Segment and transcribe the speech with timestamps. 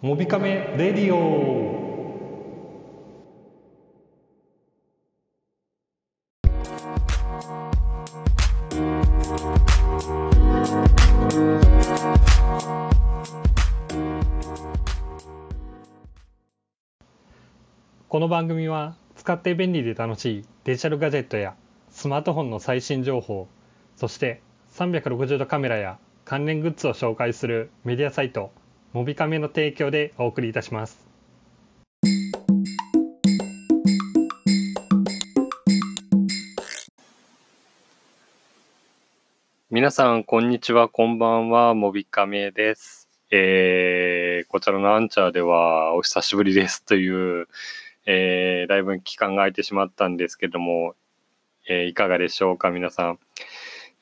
[0.00, 1.76] モビカメレディオ。
[18.08, 21.56] この番組は使って便利で楽しいデジタルガジェットや
[21.90, 23.48] スマートフォンの最新情報
[23.96, 24.42] そして
[24.74, 28.52] 360度カメラや関連グッズを紹介するメディアサイト
[28.94, 31.06] モビカメの提供でお送りいたします
[39.70, 43.06] 皆さん、こんにちは、こんばんは、モビカメです。
[43.30, 47.46] えー、こちらのアンチャーでは、お久しぶりですという、
[48.06, 50.94] えー、だいぶ期間が空いてしまったんですけども、
[51.68, 53.18] えーいかがでしょうか、皆さん。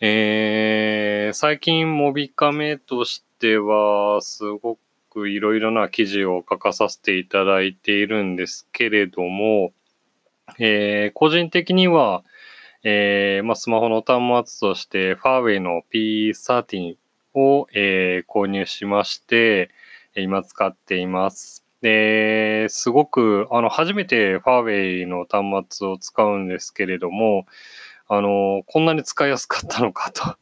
[0.01, 4.79] えー、最近、モビカメとしては、すご
[5.25, 9.73] いろいろな記事を書かさせていただいているんですけれども、
[10.59, 12.23] えー、個人的には、
[12.83, 16.97] えーまあ、スマホの端末として、ファーウェイの P13
[17.35, 19.71] を、えー購入しまして、
[20.15, 21.65] 今使っています。
[21.83, 27.47] で、すごく、あの、初めてファーウェイの端末を使うんですけれども、
[28.09, 30.37] あの、こんなに使いやすかったのかと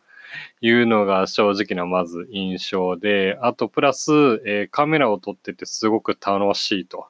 [0.66, 4.12] いうのが正直なまず印象で、あとプラス、
[4.46, 7.06] えーカメラを撮っててすごく楽しいと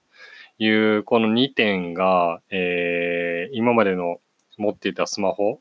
[0.58, 4.20] いう、この2点が、えー今までの
[4.58, 5.60] 持っていたスマホ、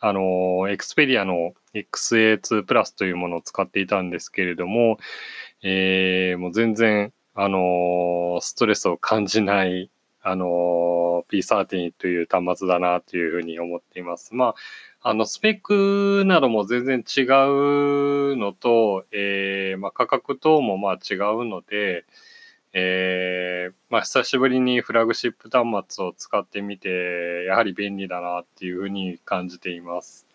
[0.00, 4.98] あの、エクスペリアの XA2 プラスというものを使っていたんですけれども、
[5.62, 9.90] えーもう全然、あの、ストレスを感じない、
[10.22, 14.34] あの、P13 という端末だなというふうに思っています。
[14.34, 14.54] まあ、
[15.04, 22.04] あの、スペックなども全然違うのと、えーまあ、価格等もまあ違うので、
[22.72, 30.28] えーまあ、久しぶりにフラグシップ端末を使ってみて、やはり便利だなっていうふうに感じています。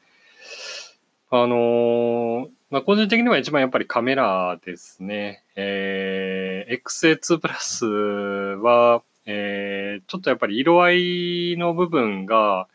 [1.30, 5.44] あのーまあ、個人的には一番やっぱりカメラですね。
[5.56, 12.68] えー XA2 プラスは、えーちょっとやっぱり色合いの部分が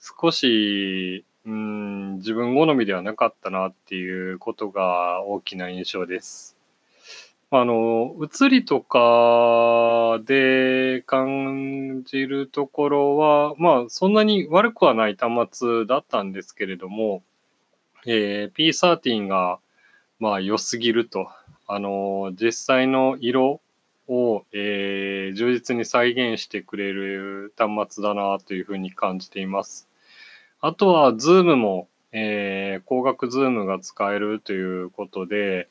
[0.00, 6.56] 少し、うん、自分好みではなかったなっていうことが大きな印象です。
[7.52, 17.24] あの、映りとかで感じるところは、まあ、そんなに悪くはない端末だったんですけれども、
[18.06, 19.58] えー P13 が、
[20.20, 21.28] まあ、良すぎると。
[21.66, 23.60] あの、実際の色
[24.06, 29.89] を、えー充実に再現してくれる端末だなというふうに感じています。
[30.62, 35.68] あとは、ズームも、えー光学ズームが使えるということで、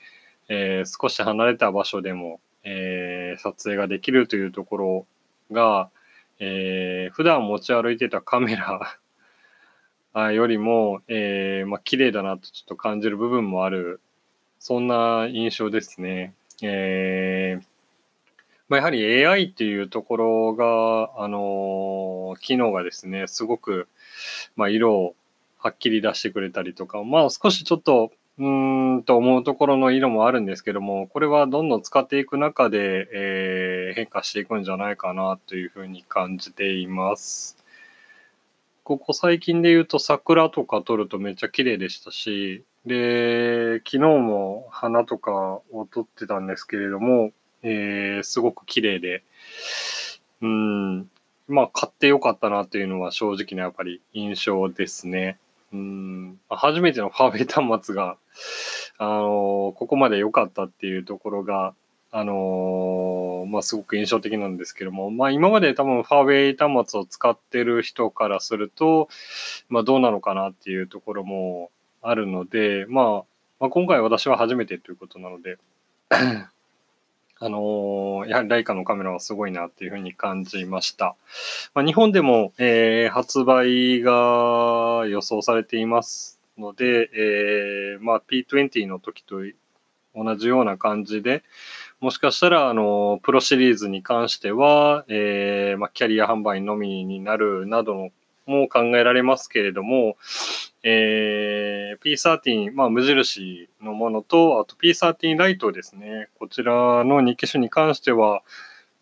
[0.48, 5.08] えー少し離れた場所でも、えー撮影ができるというところ
[5.52, 5.90] が、
[6.40, 14.02] えー普段持ち歩いてたカメラ よりも、えーまあ、綺麗だなとちょっと感じる部分もある、
[14.60, 16.34] そんな印象ですね。
[16.64, 17.66] えー
[18.70, 23.88] まあ、やはり AI っていうところが、あの機能がですね、すごく、
[24.56, 25.16] まあ、色を
[25.58, 37.58] はっきり出してくれたりとか、まあ少しちょっと、うーんと思うところの色もあるんですけども、これはどんどん使っていく中で、えー変化していくんじゃないかなというふうに感じています。
[38.84, 45.32] ここ最近で言うと桜とか撮るとめっちゃ綺麗でしたし、で、昨日も花とか
[45.72, 47.32] を撮ってたんですけれども、
[47.64, 49.24] えーすごく綺麗で、
[50.42, 51.10] うん、
[51.48, 55.38] まあ買ってよかったなというのは正直なやっぱり印象ですね。
[55.72, 58.18] うん、初めてのファーウェイ端末が、
[58.98, 61.74] あのここまで良かったっていうところが、
[62.12, 69.10] あのまあ、すごく印象的なんですけども、まあ、今まで多分ファーウェイ端末を使ってる人からすると、
[69.70, 71.70] まあ、どうなのかなっていうところも
[72.02, 73.06] あるので、まあ、
[73.60, 75.58] まあ、今回私は初めてということなので、
[77.42, 81.16] あのやはりライカのカメラはすごいなっていうふうに感じました。
[81.74, 89.38] まあ、日本でも、えー発売が予想されていますので、えーまあ、P20 の時と
[90.16, 91.44] 同じような感じで、
[92.02, 98.10] もしかしたら、あの、プロシリーズに関しては、えーまあ、キャリア販売のみになるなど
[98.46, 100.18] も考えられますけれども、
[100.84, 106.30] えー P13、まあ、無印のものと、あと P13 ライトですね。
[106.40, 108.42] こちらの2機種に関しては、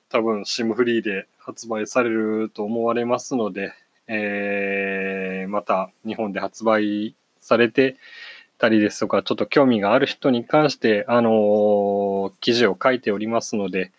[0.09, 3.73] 多分 SIM フリーで発売されると思われますので、
[4.07, 7.95] えーまた日本で発売されて
[8.57, 13.91] たりですとか、ちょっと興味がある人に関して、あのー記事を書いておりますので、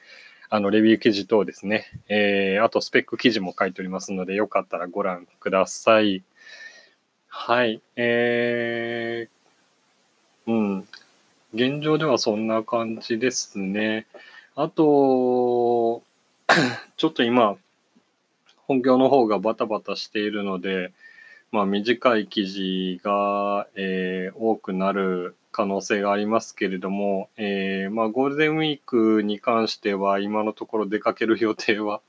[0.51, 6.23] あの、レビュー記事等ですね、えー、あとスペック記事も書いておりますので、よかったらご覧ください。
[7.31, 10.89] はい、えー、うん、
[11.53, 14.07] 現状ではそんな感じですね。
[14.57, 16.03] あと、
[16.97, 17.57] ちょっと今、
[18.67, 20.93] 本業の方がバタバタしているので、
[21.53, 32.01] まあ、短い記事が、えー、多くなる可能性がありますけれども、えー、まあ、ゴールデンウィークに関しては今のところ出かける予定は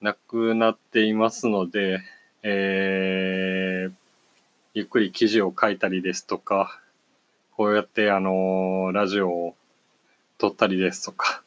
[0.00, 2.00] なくなっていますので、
[2.42, 3.83] えー、
[4.76, 6.80] ゆっくり記事を書いたりですとか、
[7.56, 9.54] こうやってあのラジオを
[10.36, 11.44] 撮ったりですとか、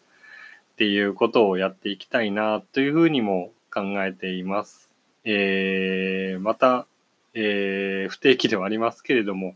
[0.74, 4.90] っていうことをやっていきたいなというふうにも考えています。
[5.26, 6.88] えー、また、
[7.34, 9.56] えー、不定期ではありますけれども、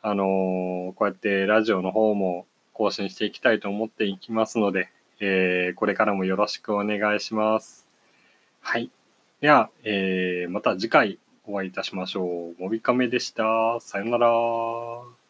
[0.00, 0.26] あのー、
[0.94, 4.88] こうやってラジオの方も更新していきたいと思っていきますので、
[5.20, 7.86] えー、これからもよろしくお願いします。
[8.62, 8.90] はい。
[9.42, 12.62] では、えー、また次回お会いいたしましょう。
[12.62, 13.78] モビカメでした。
[13.80, 15.21] さよなら。